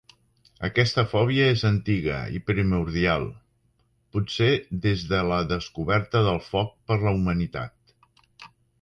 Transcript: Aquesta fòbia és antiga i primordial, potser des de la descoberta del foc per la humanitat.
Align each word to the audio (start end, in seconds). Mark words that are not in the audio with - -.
Aquesta 0.69 1.03
fòbia 1.11 1.49
és 1.55 1.65
antiga 1.69 2.15
i 2.39 2.41
primordial, 2.47 3.27
potser 4.17 4.51
des 4.89 5.07
de 5.15 5.23
la 5.35 5.41
descoberta 5.55 6.27
del 6.33 6.45
foc 6.51 6.77
per 6.89 7.03
la 7.07 7.19
humanitat. 7.21 8.55